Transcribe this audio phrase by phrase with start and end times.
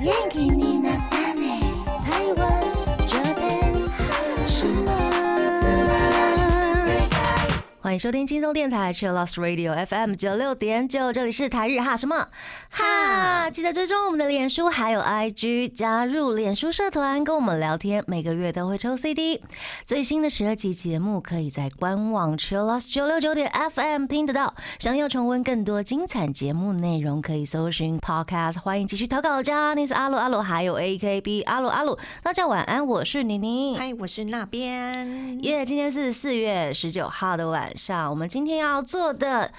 [0.00, 1.19] 元気になった
[7.90, 12.28] 欢迎收听轻松电台 Chill Lost Radio FM 九六点九，这里是台日哈什么
[12.70, 19.42] 哈，记得追踪我们的脸书还有 IG，加入脸书社团跟我们聊天，每个月都会抽 CD。
[19.84, 24.54] 最新的十二集节目可以在官网 Chill Lost 九六九点 FM 听得到。
[24.78, 28.60] 想要重温更多精彩节目内容，可以搜寻 Podcast。
[28.60, 31.98] 欢迎继续投稿 j a n i c e 阿鲁阿鲁，还有 AKB 阿鲁阿鲁。
[32.22, 33.76] 大家晚安，我是宁宁。
[33.76, 35.42] 嗨，我是那边。
[35.42, 39.50] 耶今天是四月十九号的晚上，我们今天要做的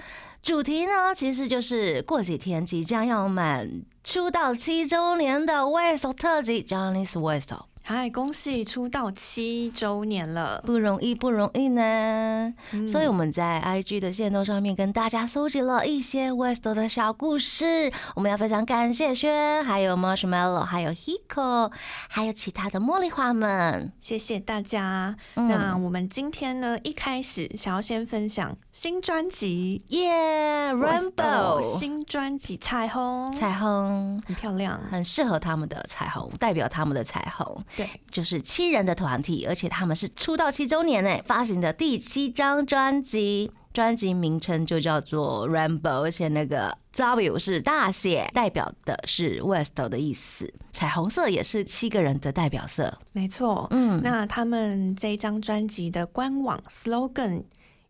[0.42, 7.52] 主题呢，其实就是过几天即将要满出道七周年的 West 特辑 Johnny's West。
[7.84, 10.62] 嗨，恭喜出道七周年了。
[10.64, 12.54] 不容易，不容易呢。
[12.86, 17.92] 所以我们在 IG 的线动上面跟大家搜集了一些 West 的小故事。
[18.14, 21.72] 我们要非常感谢轩，还有 Marshmallow，还有 Hiko，
[22.08, 23.92] 还有其他的茉莉花们。
[23.98, 25.16] 谢谢大家。
[25.34, 34.22] 嗯那我们今天呢，一开始想要先分享新专辑耶、Rainbow 新专辑《彩虹》，彩虹。
[34.24, 34.80] 很漂亮。
[34.88, 52.98] 很适合他们的彩虹，代表他们的彩虹，对，就是七人的团体，而且他们是出道七周年诶，发行的第七张专辑，专辑名称就叫做 Rainbow，而且那个 W 是大写，代表的是 West 的意思，彩虹色也是七个人的代表色。
[53.12, 53.66] 没错。
[53.70, 57.44] 嗯，那他们这一张专辑的官网 slogan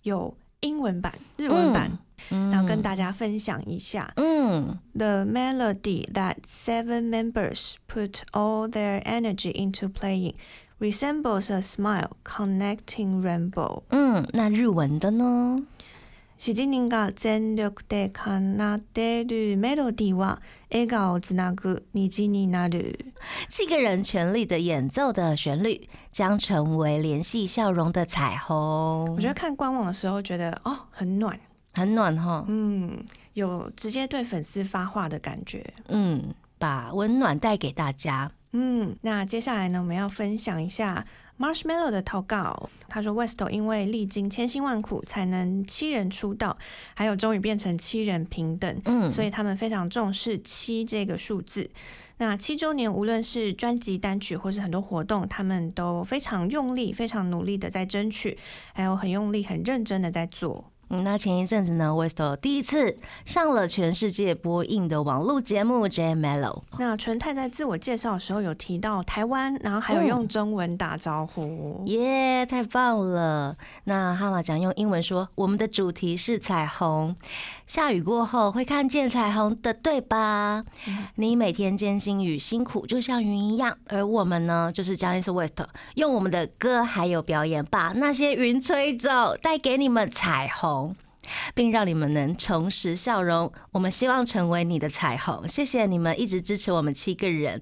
[0.05, 1.99] 有英文版、日文版，
[2.30, 4.12] 然后跟大家分享一下。
[4.16, 10.34] 嗯 The melody that seven members put all their energy into playing
[10.80, 13.84] resembles a smile connecting rainbow.
[13.90, 15.64] 嗯，那日文的呢？
[16.40, 23.12] 7人が全力で奏でるメロディは笑顔をつなぐ虹になる。
[23.50, 29.16] 七个人全力的演奏的旋律，将成为联系笑容的彩虹。
[29.16, 31.40] 我觉得看官网的时候觉得哦很暖，
[31.75, 32.45] 很暖哈。
[32.49, 35.65] 嗯，有直接对粉丝发话的感觉。
[35.89, 38.31] 嗯，把温暖带给大家。
[38.53, 41.07] 嗯，那接下来呢，我们要分享一下
[41.39, 42.69] Marshmallow 的投稿。
[42.87, 46.59] 他说，Westo 因为历经千辛万苦才能七人出道，
[46.95, 51.71] 还有终于变成七人平等，嗯，所以他们非常重视七这个数字。
[52.19, 58.37] 那七周年，无论是专辑单曲或是很多活动，他们都非常用力、非常努力的在争取，
[58.75, 60.72] 还有很用力、很认真的在做。
[60.95, 62.95] 嗯，那前一阵子呢，Westo 第一次
[63.25, 66.61] 上了全世界播映的网络节目《J Mellow》。
[66.79, 71.83] 那纯泰在自我介绍的时候有提到台湾，然后还有用中文打招呼。
[71.87, 73.57] 耶太棒了！
[73.85, 77.17] 那哈马讲用英文说，我们的主题是彩虹，
[77.67, 80.63] 下雨过后会看见彩虹的，对吧？
[81.15, 85.55] 你每天艰辛与辛苦就像云一样，而我们呢，就是 Johnny's West，
[85.95, 90.82] 用我们的歌还有表演，把那些云吹走，带给你们彩虹。
[91.55, 93.53] 并让你们能重拾笑容。
[93.71, 95.47] 我们希望成为你的彩虹。
[95.47, 97.61] 谢谢你们一直支持我们七个人，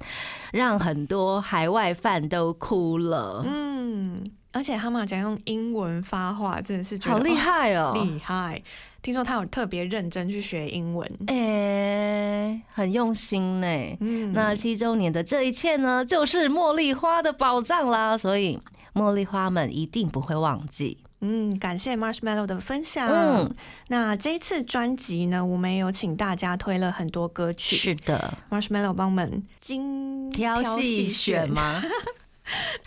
[0.52, 3.42] 让很多海外饭都哭了。
[3.46, 7.92] 嗯，而且哈马讲用英文发话，真的是好厉害哦！
[7.94, 8.62] 哦厉害！
[9.02, 11.10] 听说他有特别认真去学英文。
[11.28, 13.66] 哎、很用心呢。
[14.00, 18.60] 嗯，那七周年的这一切呢，就是茉莉花的宝藏啦，所以
[18.92, 20.98] 茉莉花们一定不会忘记。
[21.20, 23.08] 嗯，感谢 Marshmallow 的分享。
[23.08, 23.54] 嗯，
[23.88, 31.82] 那这一次专辑呢，我们也有请大家推了很多歌曲是的，，Marshmallow 帮我们精挑细选吗？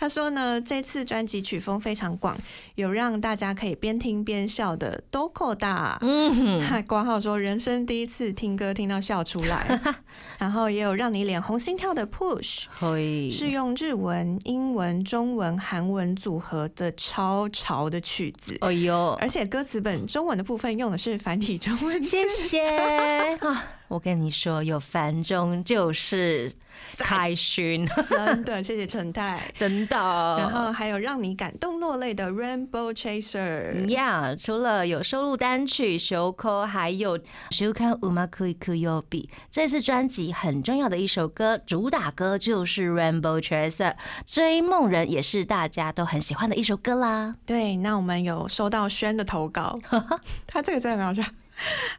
[0.04, 2.36] 他说呢，这次专辑曲风非常广，
[2.74, 5.96] 有让大家可以边听边笑的 Doko 大。
[6.02, 6.62] 嗯。
[6.86, 9.80] 挂号说人生第一次听歌听到笑出来，
[10.38, 23.36] 然后也有让你脸红心跳的 Push，会是用日文、英文、中文、韩文组合的超潮的曲子，哎呦，而且歌词本中文的部分用的是繁体中文字，谢谢。
[23.36, 23.64] 啊！
[23.94, 26.52] 我跟你说，有繁中就是
[26.98, 29.40] 开心， 真的谢谢陈太。
[29.56, 29.96] 真的。
[29.96, 37.16] 然后还有让你感动落泪的 Rainbow Chaser，呀除了有收录单曲《修扣》，还有
[37.50, 43.92] 《修看乌马库伊库尤比》，这次专辑很重要的一首歌，主打歌就是《Rainbow Chaser》，
[44.26, 47.36] 追梦人也是大家都很喜欢的一首歌啦。
[47.46, 49.78] 对，那我们有收到轩的投稿，
[50.48, 51.22] 他这个真的很好笑。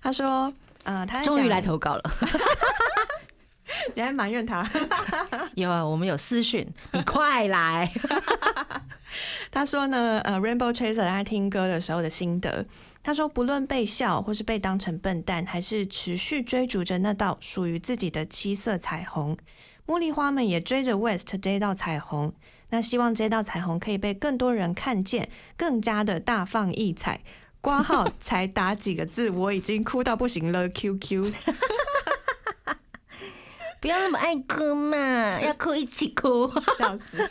[0.01, 0.51] 他说，
[0.85, 2.01] 呃，他终于来，投稿了，
[3.93, 4.67] 你还埋怨他。
[5.55, 7.91] 有啊，我们有私讯，你快来。
[9.51, 12.65] 他说呢，呃，Rainbow Chaser 他听歌的时候的心得，
[13.01, 19.37] 他说不论被笑或是被当成笨蛋，还是持续追逐着那道属于自己的七色彩虹，
[19.87, 22.33] 茉莉花们也追着 West 这一道彩虹，
[22.69, 27.21] 那希望这道彩虹可以被更多人看见，更加的大放异彩。
[27.65, 30.69] 挂号才打几个字，我已经哭到不行了。
[30.77, 31.33] QQ，
[33.81, 36.47] 不要那么爱哭嘛，要哭一起哭。
[36.77, 37.27] 笑死！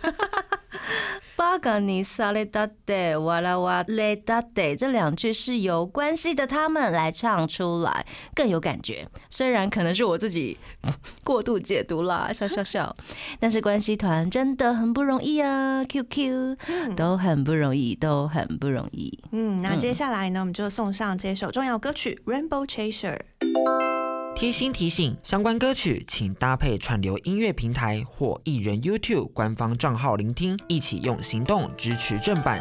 [1.36, 9.08] 巴嘎尼萨雷达德哇啦哇雷达德这两句是由关系的他们来唱出来，更有感觉。
[9.28, 10.56] 虽然可能是我自己
[11.24, 12.94] 过度解读啦， 笑笑笑。
[13.40, 16.56] 但是关系团真的很不容易啊，QQ
[16.96, 19.18] 都很不容易，都很不容易。
[19.32, 23.18] 嗯，那接下来呢，我们就送上这首重要歌曲《Rainbow Chaser》。
[24.36, 32.60] 贴心提醒：相关歌曲请搭配串流音乐平台或艺人 YouTube 官方账号聆听，一起用行动支持正版。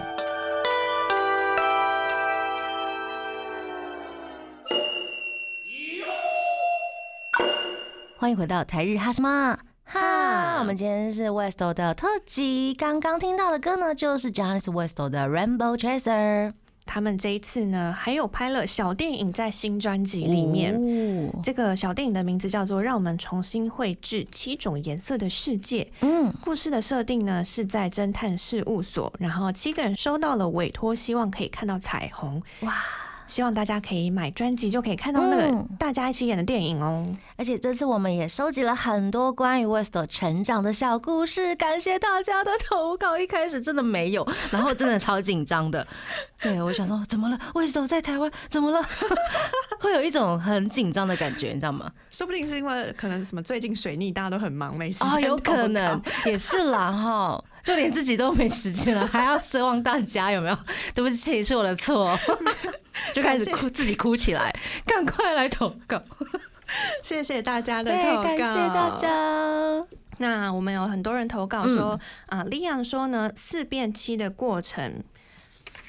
[8.18, 10.60] 欢迎回到台日哈什么哈？
[10.60, 16.50] 我们今天是 Westo 的特辑，刚刚听到的歌呢，就是 Janice Westo 的《Rainbow Chaser》。
[16.86, 20.76] 他们这一次呢，还有拍了小电影在新专辑里面。
[20.76, 25.84] 哦这个小电影的名字叫做《让我们重新绘制七种颜色的世界》。
[26.02, 32.42] 嗯，故事的设定呢是在侦探事务所，然后七个人收到了委托，希望可以看到彩虹。
[32.62, 32.84] 哇！
[33.34, 37.04] 希望大家可以买专辑就可以看到那个嗯大家一起演的电影哦。
[37.36, 43.18] 而且这次我们也收集了很多关于 Westo 成长的小故事，感谢大家的投稿。
[43.18, 45.88] 一开始真的没有， 然后真的超紧张的。
[46.40, 48.88] 对我想说，怎么了？Westo 在台湾怎么了？
[49.82, 51.92] 会有一种很紧张的感觉，你知道吗？
[52.12, 60.58] 说不定是因为可能什么最近水逆大家都很忙，没时哦，有可能也是啦哈，就连自己都没时间了， 还要奢望大家有没有？
[60.94, 62.18] 对不起，是我的错，
[63.16, 64.54] 就开始哭，自己哭起来，
[64.86, 66.02] 赶快来投稿，
[67.02, 68.96] 谢谢大家的对，投稿，感谢大。
[68.98, 69.08] 家。
[70.20, 75.04] 那我们有很多人投稿说，啊、利昂说呢，四变七的过程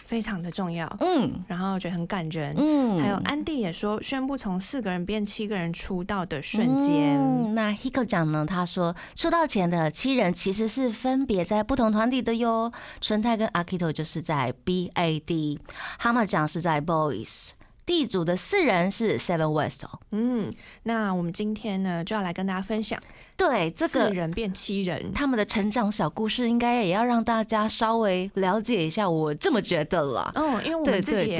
[0.04, 2.54] 非常的重要，嗯然后觉得很感人。
[2.56, 8.44] 嗯还有安迪也说，宣布从四个人变七个人出道的瞬间，嗯那 Hiko 讲呢？
[8.46, 12.70] 他说出道前的七人其实是分别在不同团体的哟。
[13.00, 15.58] 春泰跟 Akito 就是在 BAD，
[15.98, 17.50] 哈马讲是在 Boys。
[17.86, 20.00] 地主的四人是 Seven West 哦。
[20.10, 20.52] 嗯，
[20.84, 22.98] 那我们今天呢就要来跟大家分享
[23.36, 29.08] 对这个四人变七人，他们的成长小故事，应该也要让大家稍微了解一下。
[29.08, 30.31] 我这么觉得啦。
[30.34, 31.36] 嗯，因为我对们自己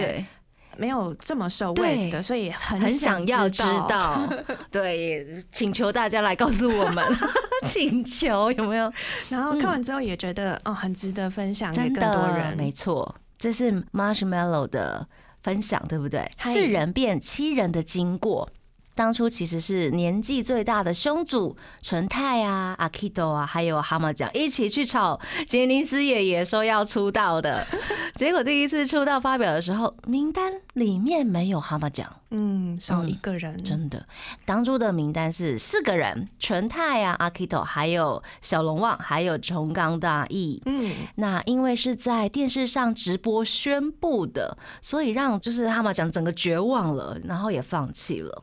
[0.77, 3.87] 没有这么熟对 West 的，所以很很想要知道。
[3.87, 4.29] 道。
[4.73, 7.05] 对，请求大家来告诉我们，
[7.65, 8.93] 请求有没有？
[9.29, 12.57] 然后看完之后也觉得，哦，很值得分享给真更多，人。
[12.57, 15.07] 没错，这是 Marshmallow 的
[15.45, 16.29] 分享，对不对？
[16.39, 18.51] 四人变七人的经过。
[18.95, 27.67] 当初其实是年纪最大的兄主纯泰啊、阿 Kido 啊，还有蛤蟆酱一起去炒杰尼斯爷爷说要出道的，
[28.15, 32.11] 结果第一次出道发表的时候，名单里面没有蛤蟆酱。
[32.31, 34.05] 嗯，少嗯一个人，真的，
[34.45, 40.61] 当初的名单是四个人：纯泰啊、阿 Kido，还有小龙旺，还有重冈大义。
[40.67, 48.43] 嗯，那因为是在电视上直播宣布的，所以让就是哈马讲整个绝望了，然后也放弃了。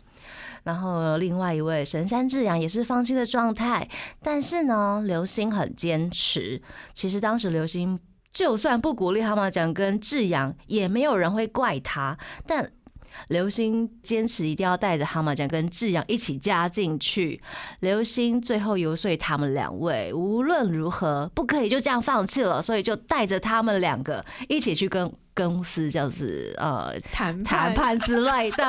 [0.63, 3.87] 然后另外一位神山智洋也是放弃的状态，
[4.21, 6.61] 但是呢，刘星很坚持。
[6.93, 7.99] 其实当时刘星
[8.31, 12.71] 就算不鼓励哈马讲跟智洋，也没有人会怪他，但。
[13.27, 17.41] 刘星坚持一定要带着蛤蟆酱跟智洋一起加进去。
[17.79, 28.65] 刘星最后游说他们两位，无论如何不可以就这样放弃了，所以就带着他们两个一起去跟公司就是呃谈谈，判之类的，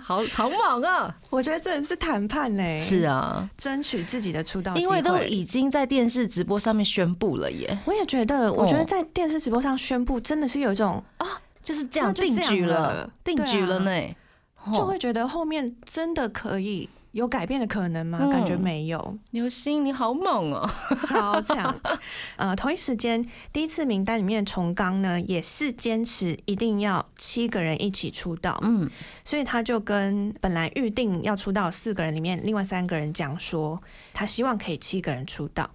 [0.00, 1.16] 好好猛啊！
[1.30, 4.82] 我觉得真的是谈判嘞，是啊，争取自己的出道机会。
[4.84, 11.26] 因为都已经在电视直播上面宣布了耶，我也觉得，我觉得哦在电视直播上宣布，真的是有一种啊，
[11.62, 13.50] 就是这样定居了了，定对啊。
[13.50, 14.16] 局了呢，
[14.64, 18.18] 哦就会觉得后面真的可以有改变的可能吗？
[18.22, 18.30] 嗯。
[18.30, 21.74] 感觉没有，刘星你好猛哦，超强。
[22.36, 28.90] 呃，同一时间，第一次名单里面的重刚呢，也是坚持一定要七个人一起出道，嗯。
[29.24, 35.70] 所以他就跟本来预定要出道四个人里面，另外三个人讲说，他希望可以七个人出道。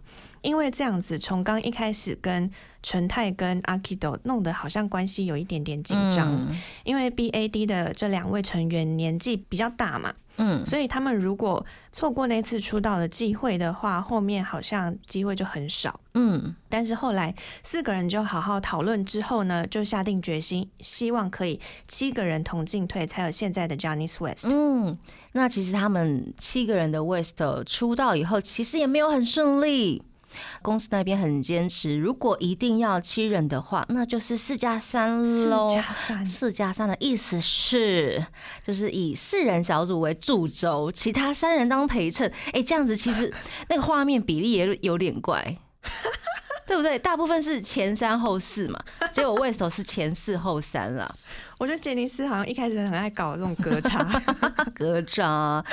[0.47, 2.49] 因为这样子，从刚一开始跟
[2.81, 15.99] 纯泰跟阿 Kido 弄得好像关系有一点点紧张，嗯因为 BAD 的这两位成员年纪比较大嘛，嗯，所以他们如果错过那次出道的机会的话，后面好像机会就很少。
[16.13, 24.47] 嗯但是后来四个人就好好讨论之后呢，就下定决心，希望可以七个人同进退，才有现在的 Johnny West。
[24.49, 24.97] 嗯，
[25.33, 30.01] 那其实他们七个人的 West 出道以后，其实也没有很顺利。
[30.61, 35.65] 公司那边很坚持，如果一定要七人的话，那就是四加三四喽。
[35.73, 38.25] 加三，四加三的意思是，
[38.65, 42.31] 就是以四人小组为主轴，其他三人当陪衬。
[42.53, 43.33] 哎、这样子其实
[43.69, 45.57] 那个画面比例也有点怪，
[46.67, 46.99] 对不对？
[46.99, 48.79] 大部分是前三后四嘛，
[49.11, 51.09] 结果 West 是前四后三啦。
[51.57, 54.07] 我觉得杰尼斯好像一开始很爱搞这种歌唱。
[54.75, 55.63] 歌唱，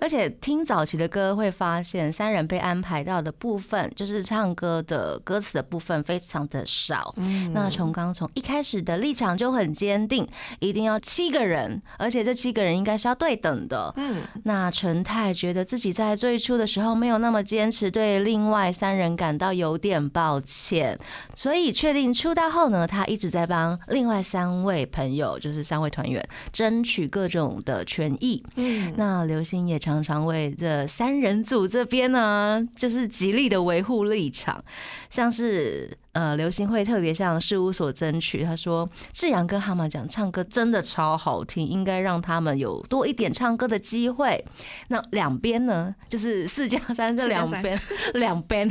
[0.00, 7.12] 而且听早期的歌会发现，三人被安排到的部分，就是唱歌的歌词的部分非常的少。
[7.16, 10.24] 嗯那重刚从一开始的立场就很坚定，
[10.60, 13.92] 一定要七个人，而且这七个人应该是要对等的。
[13.96, 20.98] 嗯，那纯泰觉得自己在最初的时候没有那么坚持，对另外三人感到有点抱歉，
[21.36, 26.20] 所以确定出道后呢，他一直在帮另外三位朋友，就是三位团员
[26.52, 28.42] 争取各种的权益。
[28.56, 34.64] 嗯那刘星也常常为这三人组这边呢，就是极力的维护立场，
[35.08, 35.96] 像是。
[36.18, 44.44] 呃，刘星会特别向事务所争取，他说志阳跟蛤蟆讲唱歌真的超好听，应该让他们有多一点唱歌的机会。
[44.88, 47.80] 那两边呢，就是四加三这 两边，
[48.14, 48.68] 两边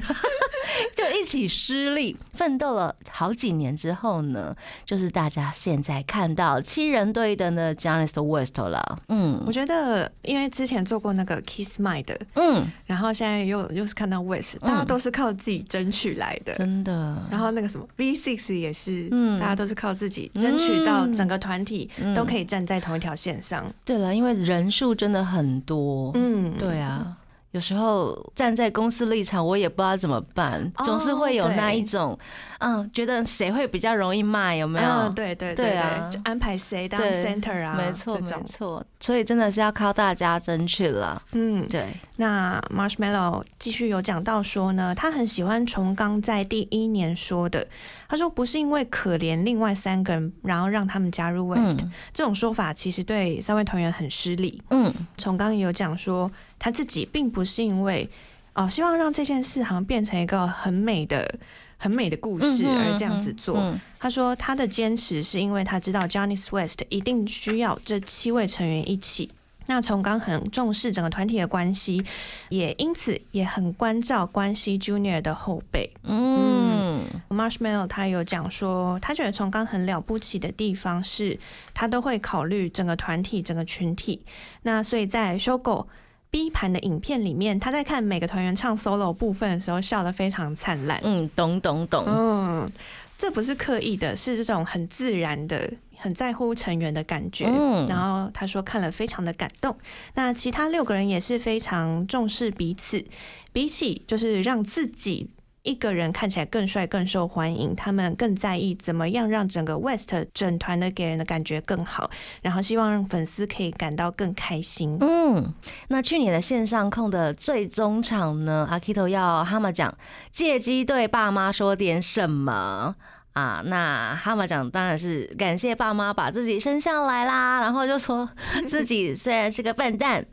[0.94, 9.00] 就一起失利，奋斗了好几年之后呢，就是大家现在看到七人队的呢 j o n a t West 了。
[9.08, 16.54] 嗯我觉得因为之前做过那个 Kiss My 的，嗯，然后现在又又是看到 West，大家都是靠自己争取来的。
[16.56, 17.16] 真的。
[17.38, 19.40] 然后那个什么 V Six 也是，嗯。
[19.40, 21.14] 大家都是靠自己争取到嗯。
[21.14, 22.16] 整个团体嗯。
[22.16, 23.72] 都可以站在同一条线上。
[23.86, 26.12] 对了，因为人数真的很多。
[26.16, 27.16] 嗯，对啊，
[27.52, 32.18] 有时候站在公司立场，我也不知道怎么办，哦总是会有那一种，
[32.60, 34.88] 嗯，觉得谁会比较容易卖，有没有？
[34.88, 38.86] 嗯，对对对对啊就安排谁当 center 啊，没错，没错。
[39.00, 41.22] 所以真的是要靠大家争取了。
[41.32, 47.66] 嗯，对，那 Marshmallow 继续有讲到说呢，他很喜欢崇刚在第一年说的，
[48.10, 54.62] 他说不是因为可怜另外三个人，然后让他们加入 West、嗯这种说法，其实对三位团员很失礼。
[54.70, 58.10] 嗯崇刚也有讲说，他自己并不是因为
[58.54, 61.40] 哦，希望让这件事好像变成一个很美的、
[61.78, 63.58] 很美的故事而这样子做。
[63.58, 69.32] 嗯他说他的坚持是因为他知道 Johnny West 一定需要这七位成员一起。
[69.70, 72.02] 那从刚很重视整个团体的关系，
[72.50, 75.92] 也因此也很关照关系 Junior 的后辈。
[76.04, 81.38] 嗯 Marshmallow 他有讲说，他觉得从刚很了不起的地方是，
[81.74, 84.22] 他都会考虑整个团体、整个群体。
[84.62, 85.88] 那所以在 Shogo
[86.30, 91.00] B 盘的影片里面，他在看每个团员唱 solo 部分的时候，笑得非常灿烂。
[91.04, 92.04] 嗯，懂懂懂。
[92.08, 92.70] 嗯，
[93.18, 97.46] 这不是刻意的，是这种很自然的、很在乎成员的感觉。
[97.48, 99.76] 嗯然后他说看了非常的感动。
[100.16, 103.06] 那其他六个人也是非常重视彼此，
[103.54, 105.30] 比起就是让自己。
[105.68, 112.10] 一个人看起来更帅、更受欢迎，他们更在意怎么样让整个 West 整团的给人的感觉更好，
[112.42, 114.98] 然后希望让粉丝可以感到更开心。
[115.02, 115.54] 嗯，
[115.90, 119.94] 那去年的线上控的最终场呢，阿 Kito 要哈马讲
[120.32, 122.96] 借机对爸妈说点什么。
[123.38, 128.28] 啊，那哈马讲当然是感谢爸妈把自己生下来啦，然后就说
[128.68, 130.26] 自己 虽然是个笨蛋，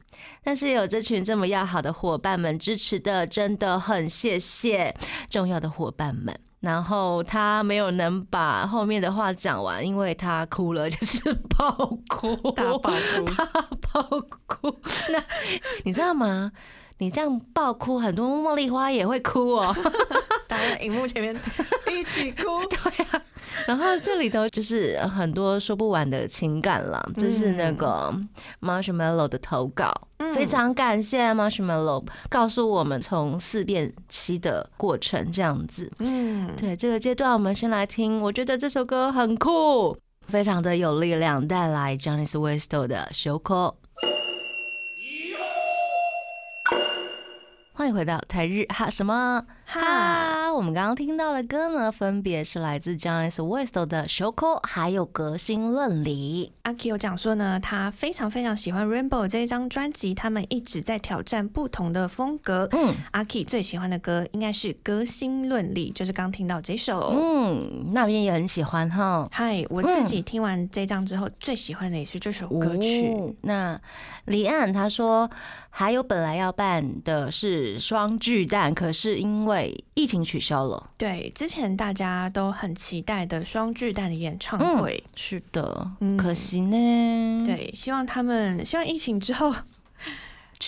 [0.42, 4.96] 但是有这群这么要好的伙伴们支持的，真的很谢谢
[5.28, 6.34] 重要的伙伴们。
[6.60, 11.70] 然后他没有能把后面的话讲完，因为他哭了，就是爆
[12.08, 14.02] 哭，大爆哭 大爆
[14.46, 14.74] 哭。
[15.12, 15.22] 那
[15.84, 16.50] 你知道吗？
[16.98, 19.74] 你这样爆哭，很多茉莉花也会哭哦。
[20.46, 21.34] 大家在荧幕前面
[21.90, 22.42] 一起哭。
[22.70, 23.22] 对啊，
[23.66, 27.04] 然后这里头就是很多说不完的情感了。
[27.16, 28.14] 这是那个
[28.60, 29.92] Marshmallow 的投稿，
[30.34, 35.90] 非常感谢 Marshmallow 告诉我们从四变七的过程这样子。
[35.98, 39.96] 嗯，对这个阶段，我们先来听，我觉得这首歌很酷，
[40.28, 43.76] 非常的有力量，带来 Johnny West 的《修口》。
[47.84, 50.23] 欢迎回到台日哈什么哈，
[50.54, 62.68] 我们刚刚听到的歌呢，分别是来自 Jonas West 的《Shoko》，还有《革新论理阿 K 有讲说呢，他非常非常喜欢 Rainbow 这一张专辑，他们一直在挑战不同的风格。
[62.72, 67.12] 嗯阿 K 最喜欢的歌应该是《革新论理》，就是刚听到这首。
[67.20, 69.28] 嗯，那边也很喜欢哈。
[69.32, 73.08] 嗨，我自己听完这张之后，最喜欢的也是这首歌曲。
[73.08, 73.80] 哦那
[74.26, 75.28] 李岸他说，
[75.68, 80.90] 还有本来要办的是双巨蛋，可是因为疫情取消了。
[80.98, 89.54] 对，之前大家都很期待的双巨蛋的演唱会，是的，嗯可惜呢。，对，希望他们希望疫情之后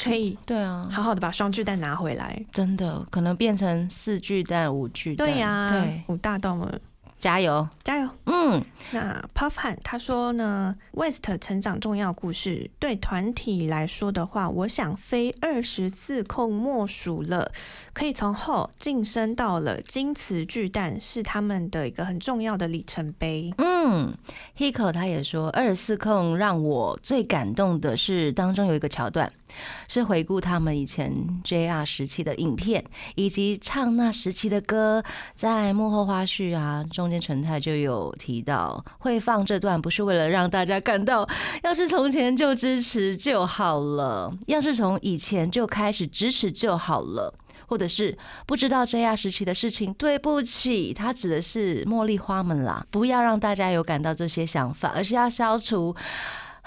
[0.02, 2.40] 可以对啊，好好的把双巨蛋拿回来。
[2.52, 5.26] 真的可能变成四巨蛋、五巨蛋。
[5.26, 6.78] 对呀、对，五大道了，
[7.26, 7.68] 加油。
[7.82, 8.08] 加油！
[8.26, 17.50] 嗯，那 Puff 汉他说呢，West 成长重要故事对团体来说的话，我想非二十四控莫属了。
[17.92, 23.52] 可以从后晋升到了金瓷巨蛋，是他们的一个很重要的里程碑。
[23.58, 24.16] 嗯
[24.56, 29.32] ，Hiko 他也说，二十四控让我最感动的是当中有一个桥段，
[29.88, 31.12] 是回顾他们以前
[31.44, 32.84] JR 时期的影片，
[33.14, 35.02] 以及唱那时期的歌。
[35.34, 41.28] 在幕后花絮啊，中间陈太就有提到，会放这段不是为了让大家感到，
[41.62, 47.34] 要是从前就支持就好了，要是从以前就开始支持就好了。
[47.68, 55.92] 或者是不知道 JR 时期的事情，对不起，他指的是茉莉花们啦，不要让大家有感到这些想法，而是要消除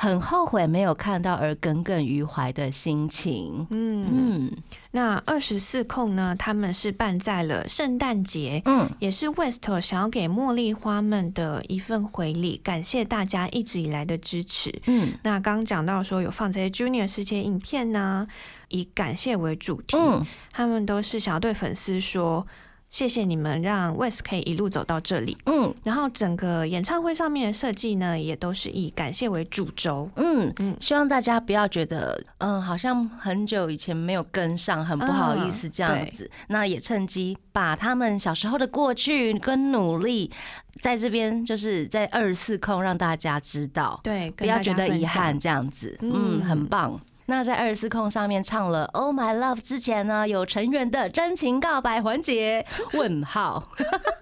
[0.01, 3.67] 很后悔没有看到而耿耿于怀的心情。
[3.69, 4.57] 嗯，嗯
[4.91, 8.61] 那二十四控呢，他们是办在了圣诞节。
[8.63, 14.73] 嗯也是 West 想要给茉莉花们的一份回礼，感谢大家一直以来的支持。
[14.85, 18.25] 嗯那刚刚讲到说有放这些 Junior 世界影片呢，
[18.69, 22.47] 以感谢为主题，嗯他们都是想要对粉丝说。
[22.89, 30.09] 谢谢你们让 West 可以一路走到这里，嗯然后整个演唱会上面的设计呢，也都是以感谢为主轴。
[30.15, 36.29] 嗯嗯，希望大家不要觉得，嗯，好像很久以前没有跟上，很不好意思这样子。
[36.47, 40.31] 那也趁机把他们小时候的过去跟努力，
[40.81, 43.99] 在这边就是在二十四空让大家知道。
[44.03, 45.39] 对，不要觉得遗憾。
[45.39, 46.99] 这样子，嗯，嗯很棒。
[47.29, 52.65] 那在二十四空上面唱了《Oh My Love》之前呢，有成员的真情告白环节？
[52.93, 53.69] 问号，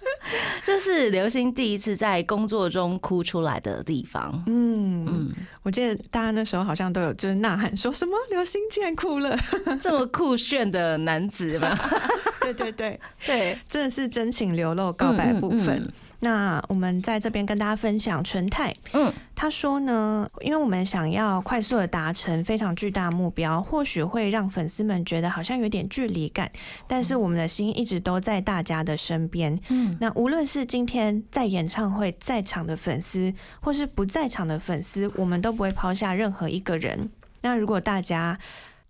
[0.65, 4.43] 这是刘星第一次在工作中哭出来的地方。
[4.45, 5.29] 嗯，嗯，
[5.63, 9.37] 我记得大家那时候好像都有就是呐喊说什么刘星竟然哭了，
[9.79, 11.79] 这么酷炫的男子吧，
[12.41, 15.77] 对对对，对，真的是真情流露告白部分。
[15.77, 26.51] 嗯那我们在这边跟大家分享纯泰，嗯他说呢，因为我们想要快速的达成非常巨大的目标，或许会让粉丝们觉得好像有点距离感，
[26.87, 29.55] 但是我们的心一直都在大家的身边。
[29.69, 37.11] 嗯那无论是今天在演唱会在场的粉丝，或是不在场的粉丝，我们都不会抛下任何一个人。
[37.41, 38.39] 那如果大家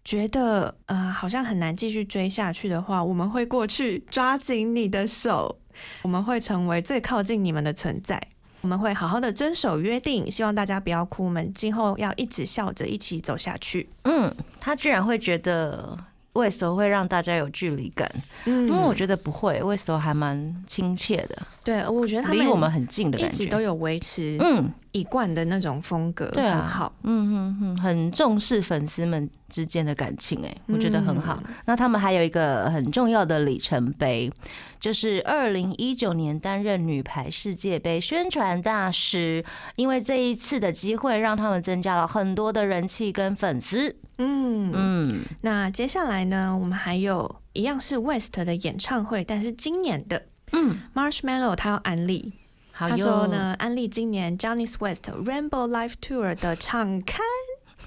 [0.05, 5.59] 觉得呃好像很难继续追下去的话，我们会过去抓紧你的手，
[6.01, 8.21] 我们会成为最靠近你们的存在。
[8.61, 13.87] 我们会好好的遵守约定，希望大家不要哭，我们今后要一直笑着一起走下去。
[14.03, 15.97] 嗯，他居然会觉得
[16.37, 18.09] West 会让大家有距离感，
[18.45, 23.33] 嗯因为我觉得不会，West 还蛮亲切的，对，我觉得他离我们们很近的感觉。
[23.33, 26.93] 一直都有维持嗯，一贯的那种风格，对啊很好。
[27.03, 31.41] 嗯嗯嗯，很重视粉丝们之间的感情，哎，我觉得很好。
[31.47, 34.31] 嗯那他们还有一个很重要的里程碑，
[34.79, 39.43] 就是二零一九年担任女排世界杯宣传大使，
[39.75, 43.95] 因为这一次的机会，让他们增加了很多的人气跟粉丝。
[44.17, 44.71] 嗯。
[44.73, 45.25] 嗯。
[45.41, 52.33] 那接下来呢，我们还有一样是 West 的演唱会，但是今年的嗯，Marshmallow 他要安利，
[52.71, 57.21] 他说，呢，安利今年 Johnny's West Rainbow Live Tour 的场刊。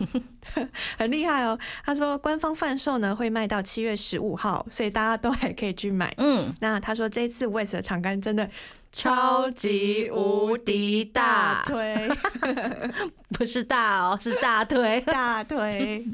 [0.96, 1.58] 很厉害哦！
[1.84, 6.14] 他说官方贩售呢会卖到七月十五号，所以大家都还可以去买。
[6.16, 8.48] 嗯，那他说这一次 West 的场刊真的
[8.92, 12.08] 超级无敌大推
[13.30, 15.00] 不是大哦，是大推。
[15.06, 16.04] 大推。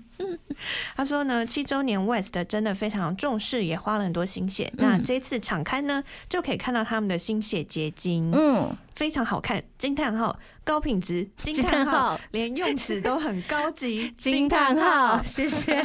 [0.94, 4.70] 他说呢，七周年 West 真的非常重视，也花了很多心血。
[4.76, 15.82] 那嗯这次敞开呢，就可以看到他们的心血结晶，嗯，非常好看，惊叹号，高品质，惊叹号，连用纸都很高级， 惊叹号，谢谢。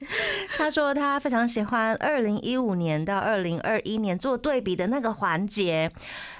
[0.56, 5.92] 他说他非常喜欢二零一五年到二零二一年做对比的那个环节。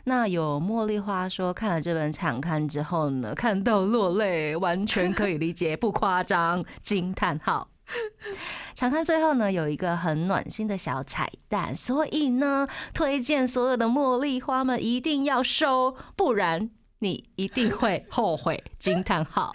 [0.04, 6.64] 那有茉莉花说看了这本场刊之后呢，看到落泪，完全可以理解，不夸张。
[6.82, 7.68] 惊叹号。
[8.76, 16.70] 常看最后呢有一个很暖心的小彩蛋，所以呢推荐所有的茉莉花们一定要收，不然
[17.00, 18.62] 你一定会后悔！
[18.78, 19.52] 惊叹号。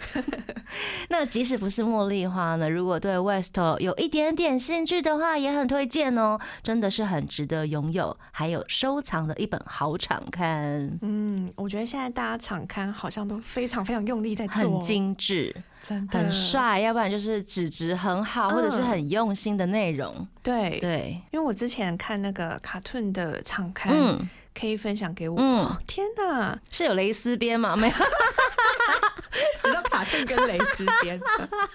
[1.08, 16.32] 那即使不是茉莉花呢，如果对 West 有一点点兴趣的话，也很推荐哦，真的是很值得拥有，还有收藏的一本好场刊，嗯，我觉得现在大家场刊好像都非常非常用力在做，很精致，真的很。
[16.32, 20.26] 帅，要不然就是纸质很好，或者是很用心的内容。
[20.42, 25.36] 对，对，因为我之前看那个卡顿的场刊，嗯可以分享给我。
[25.38, 26.58] 嗯哦，天哪！
[26.70, 27.76] 是有蕾丝边吗？
[27.76, 27.94] 没有，
[29.64, 31.20] 你说卡片跟蕾丝边，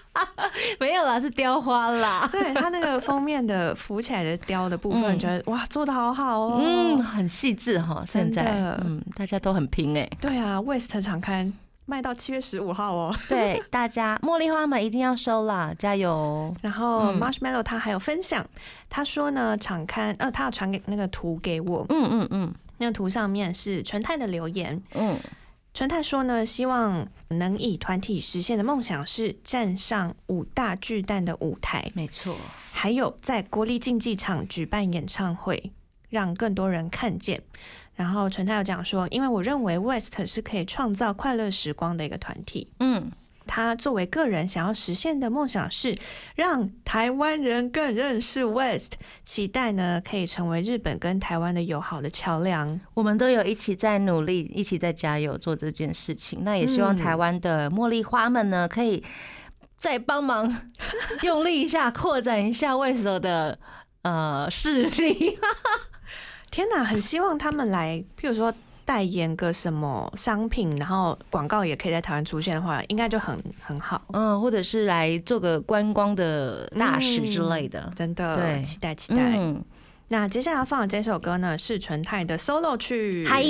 [0.80, 2.28] 没有啦，是雕花啦。
[2.32, 6.62] 对它那个封面的浮起来的雕的部分，嗯觉得哇，做的好好哦。
[6.64, 8.04] 嗯，很细致哈。
[8.08, 8.44] 现在，
[8.84, 10.10] 嗯，大家都很拼哎。
[10.20, 11.52] 对啊，West 场刊
[11.86, 13.16] 卖到七月十五号哦。
[13.28, 16.56] 对，大家茉莉花们一定要收啦，加油！
[16.62, 18.46] 然后嗯 Marshmallow 他还有分享，
[18.90, 24.82] 他说呢，场刊呃，他要传给那个图给我，嗯嗯嗯那个图上面是纯泰的留言。
[24.96, 25.20] 嗯，
[25.72, 32.36] 纯泰说呢，希望能以团体实现的梦想是站上五大巨蛋的舞台，没错。
[32.72, 35.72] 还有在国立竞技场举办演唱会，
[36.10, 37.44] 让更多人看见。
[37.94, 42.68] 然后纯泰有讲说，因为我认为 West 是可以创造快乐时光的一个团体。
[42.80, 43.12] 嗯，
[43.54, 45.94] 他作为个人想要实现的梦想是
[46.36, 48.94] 让台湾人更认识 West，
[49.26, 52.80] 期待呢可以成为日本跟台湾的友好的桥梁。
[52.94, 56.46] 我们都有一起在努力，一起在加油做这件事情。
[56.46, 59.04] 那也希望嗯台湾的茉莉花们呢，可以
[59.78, 60.70] 再帮忙
[61.24, 63.60] 用力一下，扩展一下 West 的
[64.04, 65.38] 呃势力。
[66.50, 68.54] 天哪，很希望他们来，譬如说
[68.92, 74.02] 代言个什么商品，然后广告也可以在台湾出现的话，应该就很很好。
[74.12, 77.90] 嗯，或者是来做个观光的大使之类的。
[77.96, 79.38] 真的，对期待期待。
[79.38, 79.64] 嗯，
[80.10, 83.26] 那接下来要放的这首歌呢，是纯泰的 solo 曲。
[83.30, 83.42] 嗨，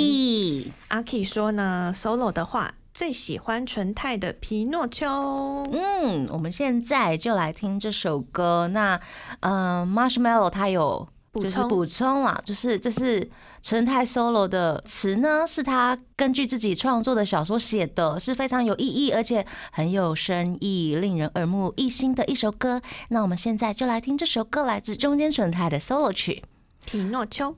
[0.89, 5.07] 阿 K 说呢，solo 的话最喜欢纯泰的《皮诺丘》。
[5.71, 8.67] 嗯，我们现在就来听这首歌。
[8.67, 9.01] 那，
[9.39, 13.27] 呃，Marshmallow 他有补充就是补充啦，就是这是
[13.61, 22.81] 陈太 solo 的词呢，是他根据自己创作的小说写的，是非常有意义，而且很有深意，令人耳目一新的一首歌。
[23.09, 26.43] 那我们现在就来听这首歌，来自中间纯太的 solo 曲。
[26.85, 27.55] 匹诺丘，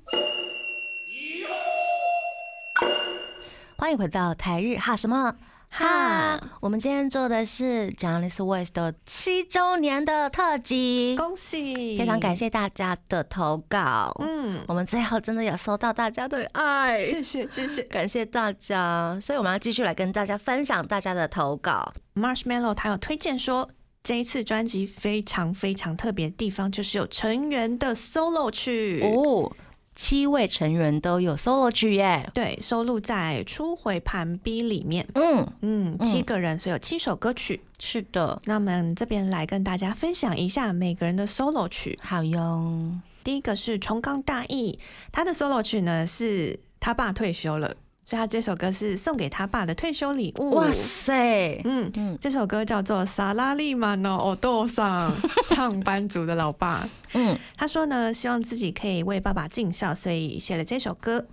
[3.77, 5.35] 欢迎回到台日哈什么
[5.73, 6.39] 哈？
[6.62, 11.97] 我们今天做的是 Johnny West 的七周年的特辑，恭喜！
[11.97, 14.15] 非常感谢大家的投稿。
[14.19, 17.81] 嗯，我们最后真的有收到大家的爱，谢谢谢谢。
[17.83, 19.17] 感谢大家。
[19.19, 21.91] 所以我们要继续来跟大家分享大家的投稿。
[22.13, 23.67] Marshmallow 他有推荐说，
[24.03, 29.01] 这一次专辑非常非常特别的地方，就是有成员的 solo 曲。
[29.03, 29.51] 哦，
[29.95, 32.29] 七位成员都有 solo 曲耶。
[32.34, 35.08] 对，收录在《初回盘 B》里面。
[35.15, 37.62] 嗯，嗯，七个人，所以有七首歌曲。
[37.79, 41.99] 是的，那我们这边来跟大家分享一下每个人的 solo 曲。
[42.01, 42.91] 好哟。
[43.23, 44.77] 第一个是重冈大义，
[45.12, 47.73] 他的 solo 曲呢是他爸退休了，
[48.05, 50.51] 所以他这首歌是送给他爸的退休礼物。
[50.51, 55.15] 哇塞，嗯，嗯这首歌叫做《萨拉利曼诺奥多上》，
[55.47, 56.87] 上班族的老爸。
[57.13, 61.25] 嗯，他说呢，希望自己可以为爸爸尽孝，所以写了这首歌。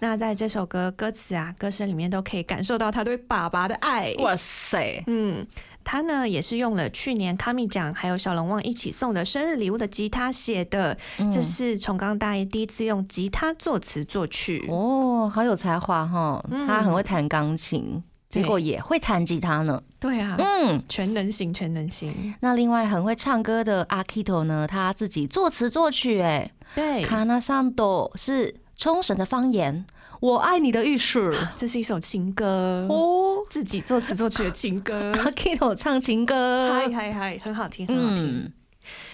[0.00, 4.14] 那在这首歌歌词啊、歌声里面都可以感受到他对爸爸的爱。
[4.18, 5.46] 哇塞，嗯，
[5.90, 11.30] 他呢也是用了去年卡米奖还有小龙旺一起送的生日礼物的吉他写的，嗯。
[11.30, 14.66] 这是重冈大一第一次用吉他作词作曲。
[14.68, 16.66] 哦，好有才华哈，嗯。
[16.66, 19.82] 他很会弹钢琴，结果也会弹吉他呢。
[19.98, 22.34] 对啊，嗯，全能型，全能型。
[22.40, 29.86] 那另外很会唱歌的阿 Kito 呢，他自己作词作曲，哎，对，卡纳桑多是冲绳的方言，
[30.20, 31.32] 我爱你的意思。
[31.56, 35.12] 这是一首情歌，哦，自己作词作曲的情歌。
[35.18, 38.24] 阿 Kito 唱情歌，嗨嗨嗨，很好听，很好听。
[38.24, 38.52] 嗯，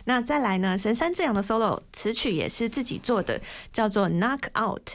[0.05, 0.79] 那再来呢？
[0.79, 3.41] 神山智洋的 solo 词曲也是自己做的，
[3.73, 4.93] 叫做 Knock Out。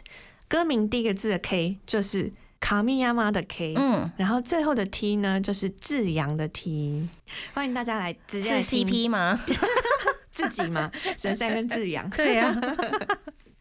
[0.48, 7.08] 歌名第一个字的 K 就是卡米亚妈的 K，嗯，然后最后的 T 呢就是智洋的 T。
[7.54, 9.40] 欢迎大家来直接是 CP 吗？
[10.34, 12.52] 自己吗，神山跟智洋，对呀、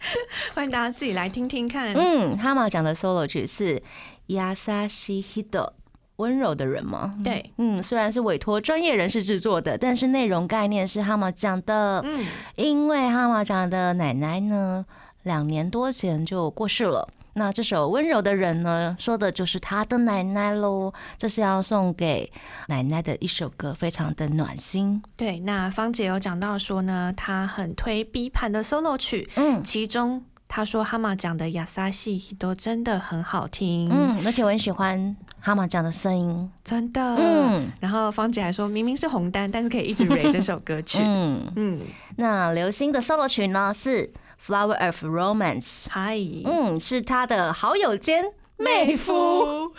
[0.54, 1.92] 欢迎大家自己来听听看。
[1.94, 3.82] 嗯，哈马讲的 solo 曲是
[4.28, 5.72] 亚萨西 hito。
[6.16, 7.14] 温柔的人吗？
[7.22, 12.00] 对，嗯，虽然是委托专业人士制作的，但是内容概念是哈马讲的。
[12.04, 14.84] 嗯，因为哈马讲的奶奶呢，
[15.22, 17.08] 两年多前就过世了。
[17.38, 20.92] 那这首《温柔的人》呢，说的就是他的奶奶喽。
[21.16, 22.30] 这是要送给
[22.66, 25.00] 奶奶的一首歌，非常的暖心。
[25.16, 36.50] 对，那芳姐有讲到说呢，她很推 B 盘的 solo 曲，嗯其中她说哈马讲的亚萨西都真的很好听，嗯，而且我很喜欢哈马讲的声音。
[36.64, 37.00] 真的。
[37.16, 40.98] 嗯然后芳姐还说明明是红单，但是可以一直 r 这首歌曲。
[41.00, 41.80] 嗯，嗯，
[42.16, 44.06] 那刘星的 solo 曲呢是
[44.44, 45.84] 《Flower of Romance》。
[45.90, 48.24] 嗨，嗯，是他的好友兼
[48.56, 49.72] 妹夫。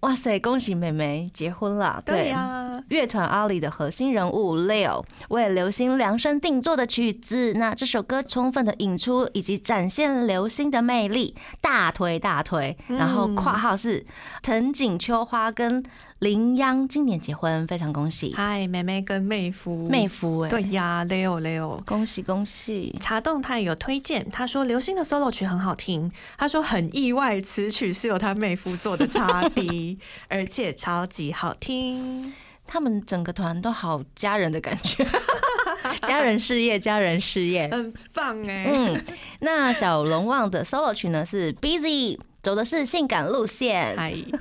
[0.00, 2.00] 哇塞，恭喜妹妹结婚了！
[2.04, 12.76] 对呀、乐团阿里的核心人物 Leo 为流星量身定做的曲子，那这首歌充分的引出以及展现流星的魅力，大推大推。
[12.88, 14.04] 然后括号是
[14.42, 15.82] 藤井秋花跟
[16.20, 21.78] 林央今年结婚，非常恭喜嗨，妹妹跟妹夫，妹夫哎、对呀，Leo Leo。
[21.84, 22.96] 恭喜恭喜！
[22.98, 29.98] 茶动态有推荐，他说流星的 solo 曲很好听，他说很意外，此曲是由他妹夫做的插笛
[30.28, 32.32] 而且超级好听。
[32.66, 35.06] 他们整个团都好家人的感觉，
[36.08, 37.68] 家人事业，家人事业。
[37.68, 39.04] 很棒哎、嗯，
[39.40, 43.96] 那小龙旺的 solo 曲呢是 Busy，走的是性感路线，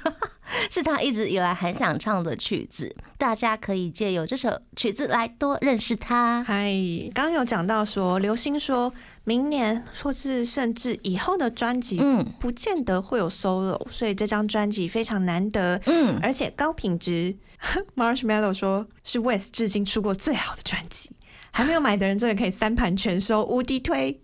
[0.69, 2.95] 是他一直以来很想唱的曲子。
[3.17, 6.43] 大家可以借由这首曲子来多认识他。
[6.43, 6.71] 嗨，
[7.15, 17.35] 刚刚有讲到说，刘星说明年或是甚至以后的专辑，嗯不见得会有 solo，所以这张专辑非常难得，嗯，而且高品质。
[17.97, 21.09] Marshmallow 说是 West 至今出过最好的专辑，
[21.49, 24.21] 还没有买的人真的可以三盘全收，无敌推。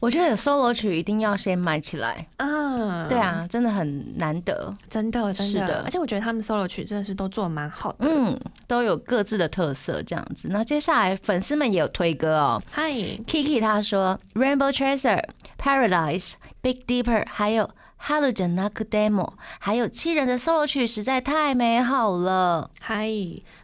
[0.00, 2.26] 我觉得有 solo 曲一定要先买起来。
[2.36, 4.72] 嗯，对，啊，真的很难得。
[4.88, 8.08] 真的真的，的而且我觉得他们 solo 曲真的是都做的蛮好的。
[8.08, 10.48] 嗯，都有各自的特色，这样子。
[10.50, 12.62] 那接下来粉丝们也有推歌哦。
[12.70, 15.22] 嗨，Kiki 他说，Rainbow Tracer、
[15.58, 17.70] Paradise、Big Deeper，还有
[18.06, 22.70] Halogen n a k Demo，还有七人的 solo 曲实在太美好了。
[22.80, 23.08] 嗨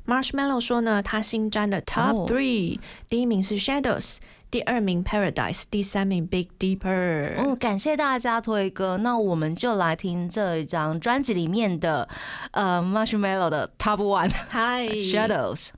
[0.07, 4.17] ，Marshmallow 说呢，他新专的 Top 哦 Three，、第一名是 Shadows，
[4.55, 7.35] 第二名 Paradise，第三名 Big Deeper。
[7.39, 12.09] 嗯，感谢大家推歌，那我们就来听这一张专辑里面的
[12.53, 15.71] 呃 Marshmallow 的 Top One Hi，Shadows。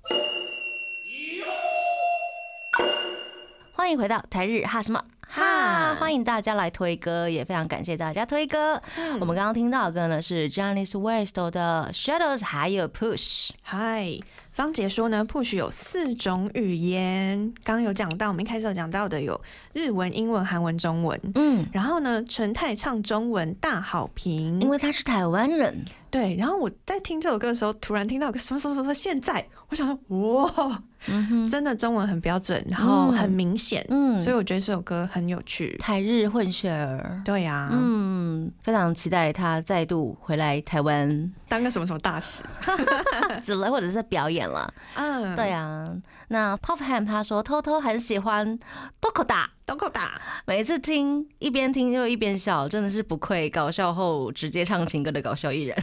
[3.73, 8.83] 欢迎回到台日哈什么哈，哈欢迎大家来推歌，也非常感谢大家推歌。
[9.19, 13.53] 我们刚刚听到的歌呢是 Janice West 的 Shadows，还有 Push。
[13.62, 14.19] 嗨，
[14.57, 19.38] 芳姐说呢，Push 有四种语言，刚刚有讲到，我们一开始有讲到的有
[19.75, 21.21] 日文、英文、韩文、中文。
[21.35, 26.35] 嗯，然后呢，纯泰唱中文大好评，因为他是台湾人，对。
[26.37, 35.77] 然后我在听这首歌的时候，突然听到个什么什么什么，现在我想说，哇，嗯，真的中文很标准，然后很明显，嗯，所以我觉得这首歌很有趣。
[35.77, 37.21] 台日混血儿。
[37.27, 42.42] 对呀、嗯，非常期待他再度回来台湾当个什么什么大使，
[43.45, 44.73] 之类，或者是表演了。
[44.95, 45.87] 嗯，对啊，
[46.29, 48.59] 那 Pop Ham 他说偷偷很喜欢
[49.01, 55.77] Dokoda，都够大，每次听一边听就一边笑，真的是不愧搞笑后直接唱情歌的搞笑艺人。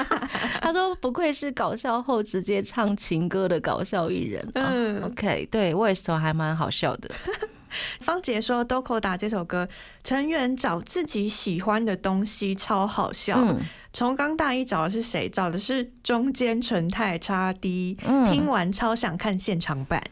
[0.60, 4.46] 他说不愧是搞笑后直接唱情歌的搞笑艺人。
[4.54, 7.10] 嗯嗯，，OK，对 West 还蛮好笑的。
[8.00, 9.68] 芳姐说《都扣打》这首歌，
[10.02, 13.36] 成员找自己喜欢的东西，超好笑。
[13.38, 13.60] 嗯
[13.92, 15.28] 从刚大一找的是谁？
[15.28, 20.02] 找的是中间纯泰叉 D，、嗯听完超想看现场版。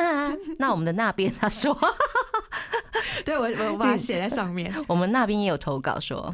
[0.58, 1.76] 那我们的那边他说，
[3.24, 4.72] 对我我我把它写在上面。
[4.86, 6.32] 我们那边也有投稿说。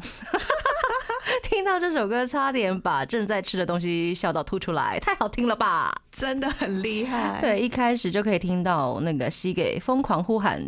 [1.43, 5.93] 听到这首歌，差点把正在吃的东西笑到吐出来，太好听了吧！
[6.11, 10.61] 真的很厉害。，对，一开始就可以听到那个西给疯狂呼喊，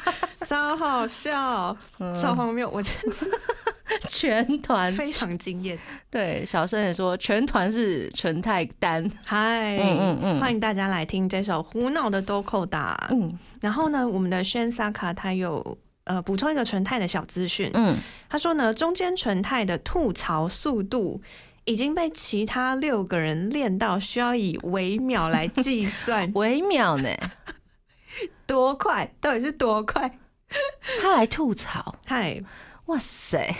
[0.44, 2.14] 超好笑，嗯。
[2.14, 3.30] 超荒谬，我真的是
[4.08, 4.92] 全团。
[4.92, 5.78] 非常惊艳。
[6.10, 10.40] 对小生也说全团是纯泰丹，嗨，嗯嗯嗯。
[10.40, 13.08] 欢迎大家来听这首胡闹的都扣打。
[13.10, 13.36] 嗯。
[13.60, 17.96] 然后呢，我们的轩萨卡他有呃补充一个纯泰的小资讯，嗯，
[18.28, 21.22] 他说呢，中间纯泰的吐槽速度
[21.64, 26.28] 已经被其他六个人练到需要以微秒来计算。
[26.34, 27.08] 微秒呢，
[28.46, 30.18] 多快，到底是多快？
[31.00, 32.42] 他来吐槽，嗨，
[32.86, 33.54] 哇塞，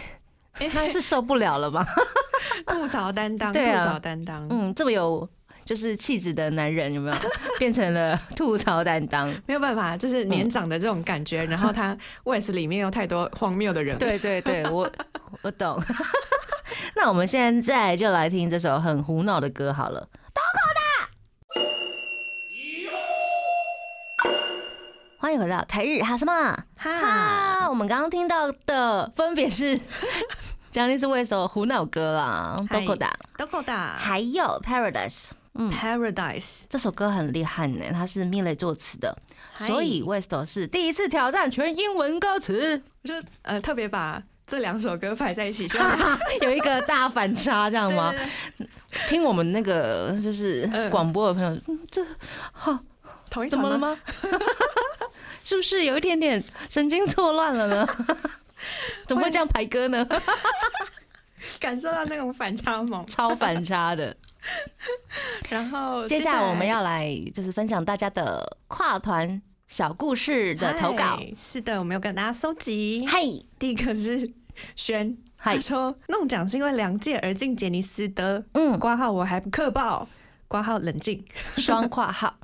[0.74, 1.86] 那是受不了了吧？
[2.66, 5.26] 吐槽担当，对啊吐槽担当，嗯，这么有
[5.64, 7.16] 就是气质的男人有没有
[7.58, 9.26] 变成了吐槽担当？
[9.46, 11.44] 没有办法，就是年长的这种感觉。
[11.46, 14.90] 然后他 West 里面有太多荒谬的人，，对对对，我
[15.40, 15.82] 我懂。
[16.96, 20.06] 那我们现在就来听这首很胡闹的歌好了。
[25.22, 26.32] 欢迎回到台日哈什么
[26.76, 27.70] 哈，哈？
[27.70, 29.78] 我们刚刚听到的分别是
[30.68, 35.30] 江丽是为首胡闹歌啦嗨，Dokoda，Dakota 还有 Paradise。
[35.54, 39.16] 嗯，Paradise，这首歌很厉害呢，它是 Miley 作词的，
[39.52, 48.12] 嗨所以 West 是第一次挑战全英文歌词，我就呃特别把这两首歌排在一起，希望大家有一个大反差，这样对吗？
[49.08, 52.04] 听我们那个就是嗯广播的朋友，嗯这
[52.50, 52.76] 好
[53.30, 53.78] 同一场怎么了？
[53.78, 53.96] 吗？
[55.44, 57.86] 是不是有一点点神经错乱了呢？
[59.06, 60.06] 怎么会这样排歌呢？
[61.58, 63.04] 感受到那种反差萌。
[63.06, 64.16] 超反差的。
[65.48, 71.16] 然后接下来我们要来就是分享大家的跨团小故事的投稿。
[71.16, 73.04] 嗨是的，我们有跟大家搜集。
[73.06, 73.22] 嗨
[73.58, 74.32] 第一个是
[74.76, 80.08] 轩，嗨他说弄奖是因为梁界而进杰尼斯的，嗯，挂号我还不客爆，
[80.52, 81.24] 挂号冷静。
[81.56, 82.36] 双括号。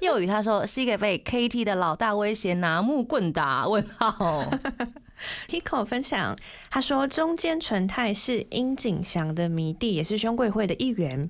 [0.00, 3.66] 又与他说是一个被 KT 的老大威胁拿木棍打。
[3.66, 4.48] 问号。
[5.48, 6.36] Hiko 分享，
[6.70, 11.28] 他说中间纯太是樱井祥的迷弟，也是兄贵会的一员。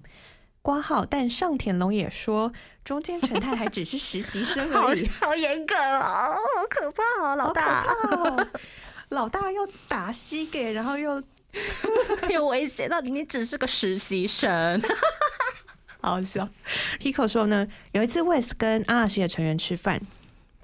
[0.61, 2.53] 挂号，但上田龙也说，
[2.85, 5.09] 中间纯太还只是实习生而已。
[5.09, 8.47] 好严格哦，好可怕哦，老大哦！
[9.09, 11.23] 老大又打西给，然后又
[12.29, 14.81] 又威胁到你，你只是个实习生。
[16.01, 16.49] 好好笑。
[17.01, 20.01] Hiko 说呢，有一次 West 跟阿拉西的成员吃饭，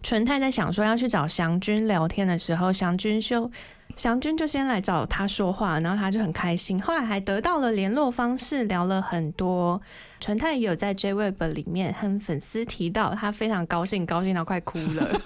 [0.03, 3.51] 纯太在想说要去找祥君聊天的时候，祥君就
[3.97, 9.81] 祥君就先来找他说话，然后他就很开心，后来还得到了联络方式，聊了很多。
[10.19, 15.21] 纯太也有在 JWeb 里面和粉丝提到，他非常高兴，高兴到快哭了，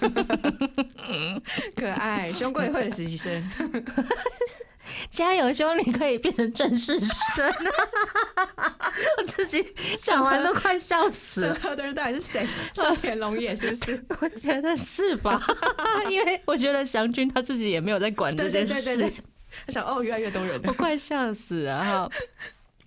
[1.75, 3.49] 可爱，兄贵会的实习生。
[5.09, 7.51] 加油，希望你可以变成正式生。
[9.17, 9.65] 我自己
[9.97, 11.55] 讲完都快笑死了。
[11.55, 12.47] 审核的人到底是谁？
[12.73, 14.05] 上田龙也是不是？
[14.19, 15.41] 我觉得是吧？
[16.09, 19.17] 因为我觉得祥君他自己也没有在管这件事，对对对，
[19.65, 22.09] 他想哦，越来越多人我快笑死了哈。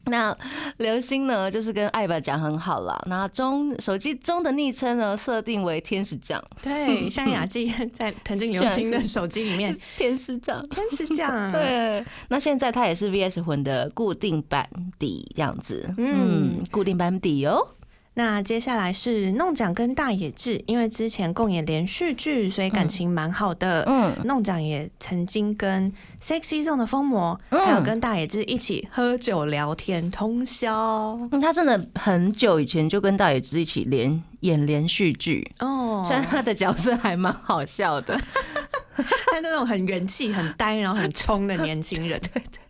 [0.11, 0.37] 那
[0.79, 3.01] 刘星呢，就是跟艾巴讲很好啦。
[3.07, 10.65] 那中手机中的昵称呢，设定为天使酱，对，像雅纪在藤井流星的 手机里面，天使酱。
[10.69, 17.67] 天使酱， 对，那现在他也是 VS 魂的固定班底这样子，嗯嗯，固定班底哦。
[18.17, 23.83] 那接下来是弄奖跟大野智，因为之前共演连续剧，所以感情蛮好的。
[23.89, 27.61] 嗯，弄奖也曾经跟 Sexy Zone 的疯魔，嗯。
[27.67, 31.19] 还有跟大野智一起喝酒聊天通宵。
[31.33, 38.17] 嗯他真的很久以前就跟大野智一起连演连续剧，哦虽然他的角色还蛮好笑的，
[38.95, 42.61] 他那种很元气、很呆，然后很冲的年轻人，对 对对，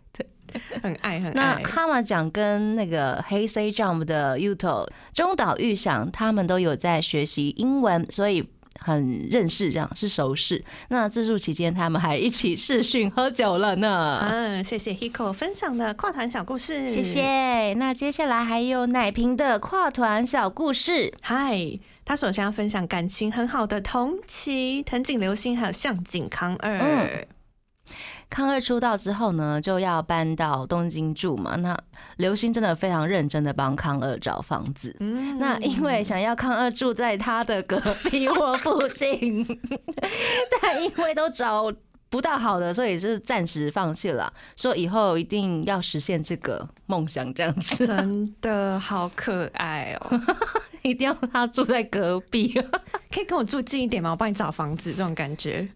[0.81, 1.63] 很爱很爱那爱。
[1.63, 8.47] 哈马奖跟那个黑 C Jump 的 Uto 中岛裕响，他们都有在学习英文，所以
[8.79, 10.63] 很认识，这样是熟识。
[10.89, 14.19] 那自助期间，他们还一起试训喝酒了呢。
[14.21, 17.01] 嗯，谢谢 Hiko 分享的跨团小故事，谢。
[17.01, 17.73] 谢。
[17.75, 21.13] 那接下来还有奶瓶的跨团小故事。
[21.21, 26.77] 嗨，他首先要分享感情很好的同期藤井流星还有向井康二。
[26.79, 27.27] 嗯
[28.35, 31.55] 康二出道之后呢，就要搬到东京住嘛。
[31.55, 31.77] 那
[32.17, 34.93] 刘星真的非常认真的帮康二找房子。
[34.99, 39.41] 嗯那因为想要康二住在他的隔壁 或附近，
[40.61, 41.71] 但因为都找
[42.09, 44.33] 不到好的，所以是暂时放弃了。
[44.57, 50.21] 说以后一定要实现这个梦想，这样子真的好可爱哦！
[50.83, 52.53] 一定要他住在隔壁，
[53.09, 54.11] 可以跟我住近一点吗？
[54.11, 55.69] 我帮你找房子，这种感觉。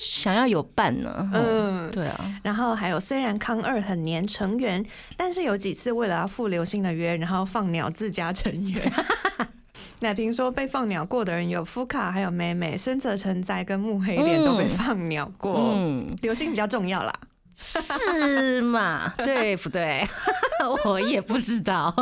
[0.00, 1.30] 想要有伴呢。
[1.32, 4.84] 嗯， 嗯，对啊，然后还有，虽然康二很黏成员，
[5.16, 8.92] 但是有几次为了要赴流星的约，然后放鸟自家成员。
[10.00, 15.72] 奶瓶说被放鸟过的人有福卡，还有妹妹、深泽成哉跟木黑莲都被放鸟过。
[15.74, 17.12] 嗯，流星比较重要啦。
[17.60, 19.12] 是嘛？
[19.18, 20.06] 对不对？
[20.84, 21.92] 我也不知道。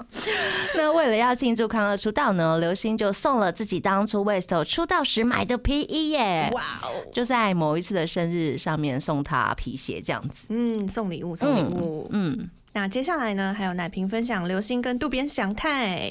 [0.76, 6.50] 那为了要庆祝康乐出道呢，刘星就送了自己当初 West 出道时买的皮衣耶。
[6.54, 6.88] 哇哦！
[7.12, 10.46] 就在某一次的生日上面送他皮鞋这样子。
[10.48, 12.08] 嗯，送礼物，送礼物。
[12.10, 16.10] 嗯，那接下来呢，还有奶瓶分享刘星跟渡边祥太。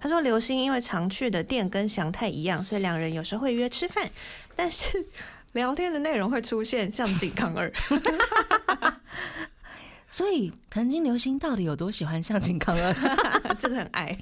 [0.00, 4.08] 他说，刘星因为常去的店跟祥太一样，所以两人有时候会约吃饭，
[4.54, 5.04] 但是
[5.52, 7.72] 聊天的内容会出现像井康二。
[10.10, 13.54] 所以藤金流星到底有多喜欢向井康二？
[13.56, 14.16] 就是很爱，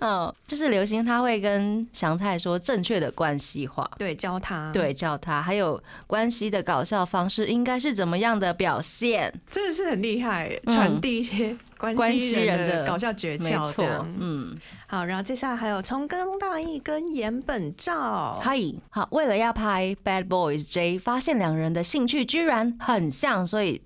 [0.00, 3.88] 嗯， 就是流星他会跟祥太说正确的关系话。
[3.98, 9.32] 对，教他，，对，教他，还有关系的搞笑方式应该是怎么样的表现？
[9.50, 14.14] 真的是很厉害，嗯传递一些关关系系人人的的搞笑诀没错窍这样，。
[14.18, 18.56] 嗯，好，然后接下来还有重更大义跟岩本照，嗨，
[18.90, 23.80] 好，为了要拍《Bad Boys J》，发现两人的兴趣居然很像，所以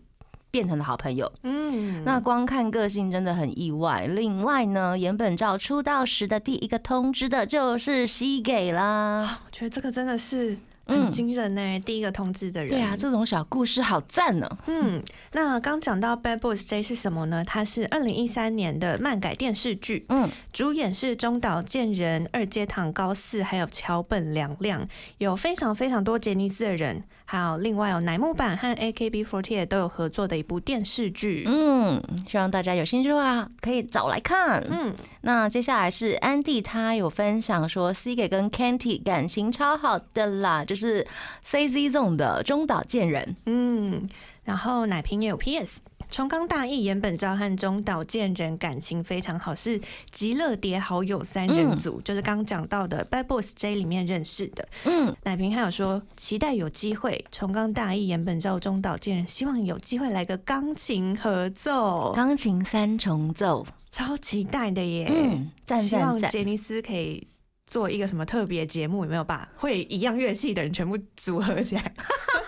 [0.52, 1.32] 变成了好朋友。
[1.42, 4.06] 嗯，那光看个性真的很意外。
[4.06, 9.40] 另外呢，岩本照出道时的第一个通知的就是西给啦。
[9.44, 10.52] 我觉得这个真的是
[10.86, 12.68] 嗯很惊人呢、第一个通知的人。
[12.68, 17.42] 对啊，这种小故事好赞呢、嗯，那刚讲到《Bad Boys J》是什么呢？
[17.42, 24.86] 它是二零一三年的漫改电视剧，嗯，主演是中岛健人、二阶堂高四，还有桥本良亮，
[25.16, 31.44] 有非常非常多杰尼斯的人，还有另外有乃木坂和 AKB48 都有合作的一部电视剧。
[31.46, 34.62] 嗯，希望大家有兴趣的话可以找来看。
[34.70, 41.06] 嗯，那接下来是安迪，他有分享说 C 给跟 Kanty 感情超好的啦，就是
[41.48, 43.34] CZ Zone 的中岛健人。
[43.46, 44.06] 嗯，
[44.44, 45.80] 然后奶瓶也有 PS。
[46.12, 54.68] 重冈大义、岩本照和中岛健人感情非常好，是极乐蝶好友三人组，就是刚讲到的《Bad Boys J》里面认识的。
[54.84, 65.08] 嗯，奶瓶还有说，期待有机会，重冈大义、岩本照、中岛健人，希望有机会来个钢琴合奏，钢琴三重奏，超期待的耶！
[65.10, 66.30] 嗯，赞希望赞赞。
[66.30, 67.26] 杰尼斯可以
[67.66, 71.94] 做一个什么特别节目，有没有把会一样乐器的人全部组合起来？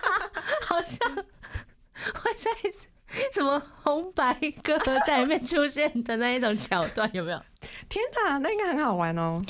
[0.68, 2.50] 好像会在
[3.32, 7.40] 什么红白歌在里面出现的那一种桥段，有没有？
[7.88, 9.42] 天哪，那应该很好玩哦！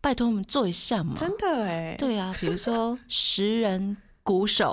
[0.00, 1.14] 拜托我们做一下嘛。
[1.16, 4.72] 真的哎，对啊，比如说十人鼓手、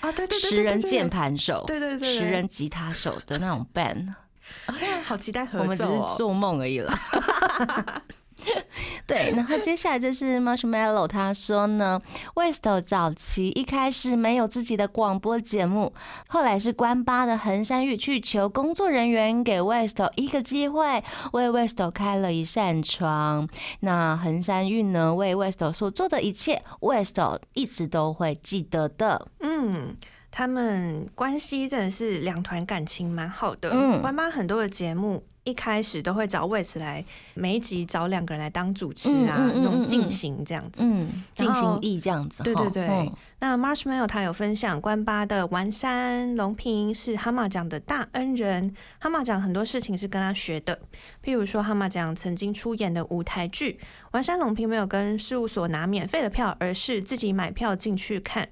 [0.00, 4.12] 啊，对对对对十人键，盘手、对对对对，十人吉他手的那种 band，
[5.04, 5.84] 好期待合我们只！
[5.84, 6.92] 是做梦而已啦。
[9.06, 12.00] 对，然后接下来就是 Marshmallow，他说呢
[12.34, 15.92] ，Westo 早期一开始没有自己的广播节目，
[16.28, 23.48] 后来是关八的横山玉去求工作人员给 Westo 一个机会，为 Westo 开了一扇窗。
[23.80, 29.28] 那横山玉呢，为 Westo 所做的一切，Westo 一直都会记得的。
[29.40, 29.96] 嗯，
[30.36, 33.70] 他们关系真的是两团感情蛮好的。
[33.72, 40.82] 嗯关八很多的节目一开始都会找魏斯来，每一集找两个人来当主持啊，嗯嗯嗯那种进嗯行这样子。
[40.82, 42.44] 嗯，进行意这样子哈。
[42.44, 50.78] 对对对嗯那 Marshmallow 他有分享关八的完山龙平是哈马奖的大恩人，哈马奖很多事情是跟他学的，
[51.24, 53.80] 譬如说哈马奖曾经出演的舞台剧，
[54.10, 58.50] 完山龙平没有跟事务所拿免费的票，而是自己买票进去看。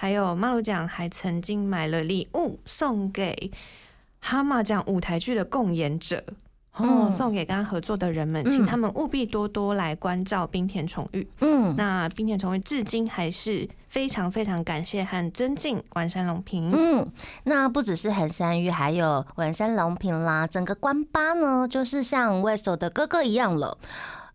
[0.00, 3.52] 还有马鲁奖还曾经买了礼物送给
[4.18, 6.24] 哈马奖舞台剧的共演者。
[6.72, 11.28] 哦，嗯送给跟他合作的人们，嗯请他们务必多多来关照冰田崇玉。
[11.40, 16.72] 嗯，那冰田崇玉至今还是非常非常感谢和尊敬丸山隆平。
[16.72, 17.06] 嗯，
[17.44, 23.76] 那不只是横山玉，还有丸山隆平啦，整个关八呢，就是像 West 的哥哥一样了。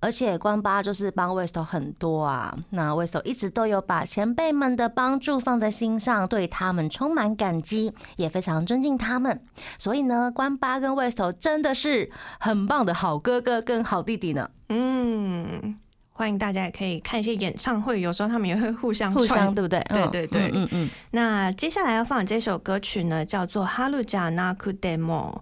[0.06, 9.42] 而且关巴就是帮 West 很多啊，那 West 一直都有把前辈们的帮助放在心上，对他们充满感激，也非常尊敬他们。
[9.80, 15.76] 所以呢，关巴跟 West 真的是很棒的好哥哥跟好弟弟呢，嗯，
[16.12, 19.80] 欢迎大家也可以看一些演唱会，有时候他们也会互相互串相对不对？
[19.90, 25.34] 嗯对对对嗯嗯嗯，那接下来要放的这首歌曲呢，叫做《哈鲁加纳库 demo》。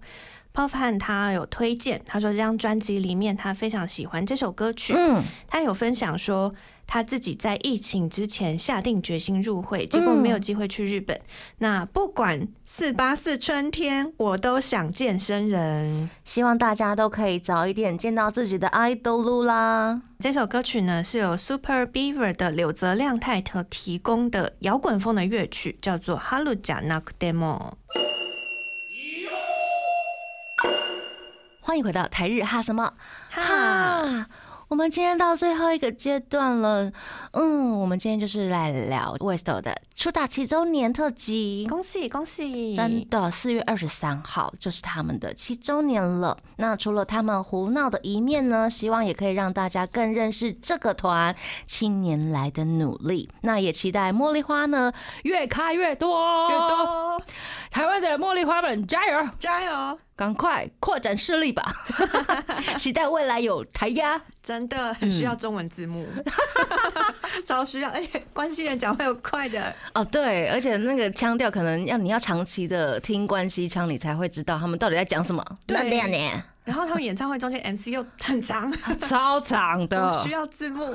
[0.53, 4.93] 泡饭他有推荐，他说这张专辑里面他非常喜欢这首歌曲。
[4.95, 6.53] 嗯，他有分享说，
[6.85, 11.19] 他自己在疫情之前下定决心入会，结果没有机会去日本。
[11.57, 16.07] 那不管四八四春天，我都想见生人。
[16.23, 20.03] 希望大家都可以早一点见到自己的 idol 啦。
[20.19, 26.53] 这首歌曲呢是由 Super Beaver 的柳泽亮太特提供的摇滚风的乐曲，叫做《哈鲁
[31.65, 32.93] 欢迎回到台日哈什么
[33.29, 34.27] 哈，哈。
[34.67, 36.91] 我们今天到最后一个阶段了，
[37.31, 41.67] 嗯，我们今天就是来聊 West 的出道七周年特辑。
[41.69, 42.75] 恭喜恭喜！
[42.75, 46.35] 真的，四月二十三号就是他们的七周年了。
[46.57, 51.35] 那除了他们胡闹的一面呢，希望也可以让大家更认识这个团
[51.67, 53.29] 七年来的努力。
[53.41, 54.91] 那也期待茉莉花呢
[55.21, 57.21] 越开越多，越多
[57.73, 59.27] 台湾的茉莉花们加油！
[59.39, 59.99] 加油！
[60.15, 61.73] 赶快扩展势力吧！
[62.77, 64.21] 期待未来有台压。
[64.43, 66.05] 真的很需要中文字幕，
[67.43, 69.73] 超需要，而且关西人讲会有快的。
[69.95, 75.43] 哦，对，而且那个腔调可能要你要长期的听关西腔，你才会知道他们到底在讲什么。
[75.65, 76.43] 对那呢？
[76.63, 80.93] 然后他们演唱会中间 MC 又很长，超长的， 需要字幕。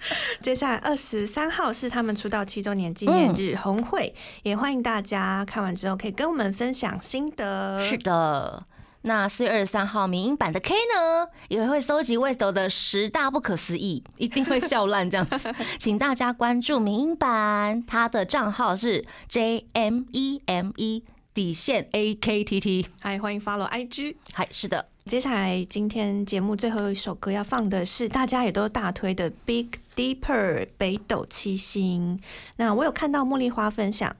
[0.40, 7.86] 接下来二十三号是他们出道七周年纪念日红会，也欢迎大家看完之后可以跟我们分享心得。
[7.88, 8.64] 是的。
[9.02, 23.40] 那四月二十三号，民音版的 K 呢，也会搜集 West 的十大不可思议，一定会笑烂这样子， 请大家关注民音版，他的账号是 J M E M E 底线 A K T T，还欢迎
[23.40, 24.16] follow IG。
[24.32, 32.20] 还是的，接下来今天节目最后一首歌要放的是大家也都大推的 Big Deeper 北斗七星。
[32.58, 34.14] 那我有看到茉莉花分享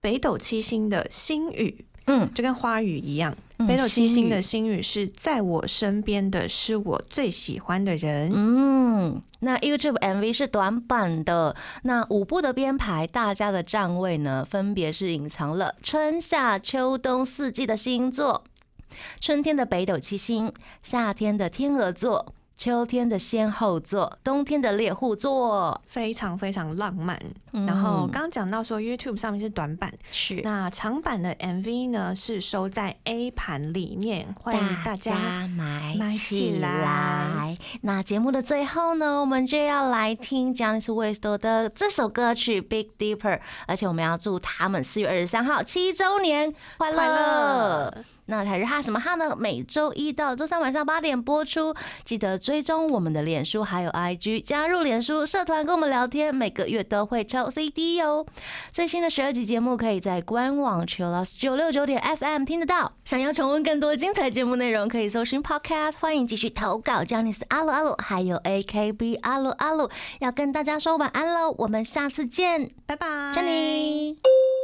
[0.00, 3.32] 北斗七星的星语，嗯，就跟花语一样。
[3.58, 8.32] 嗯北斗七星的星星语是在我身边的是我最喜欢的人。
[8.34, 11.54] 嗯，那 YouTube MV 是短版的，
[11.84, 18.42] 那五部的编排，大家的站位呢，分别是隐藏了春夏秋冬四季的星座，
[19.20, 22.34] 春天的北斗七星，夏天的天鹅座。
[22.56, 27.20] 秋天的仙后座，冬天的猎户座，非常非常浪漫。
[27.50, 35.48] 嗯然后刚刚讲到说 YouTube 上面是短版，是那长版的 MV 呢是收在 A 盘里面，欢迎大家。
[35.48, 37.58] 买买起起来来。
[37.82, 46.96] 那节目的最后呢，我们就要来听 Janice West 的这首歌曲《Big Deeper》，而且我们要祝他们四月二十三号七周年快乐。
[46.96, 49.36] 快乐那台日哈什么哈呢？
[49.36, 58.24] 每周一到周三晚上八点播出，记得追踪我们的脸书还有 IG，加入脸书社团跟我们聊天，每个月都会抽 CD 哦。
[58.70, 62.92] 最新的十二集节目可以在官网 Chillus 九六九点 FM 听得到。
[63.04, 65.94] 想要重温更多精彩节目内容，可以搜寻 Podcast。
[65.98, 74.63] 欢迎继续投稿 j a n i c e 阿鲁阿鲁，还有 AKB 阿鲁阿鲁，要跟大家说晚安喽，我们下次见拜拜 j e n